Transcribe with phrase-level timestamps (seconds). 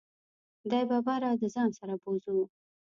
[0.69, 2.37] دی به باره دځان سره بوزو.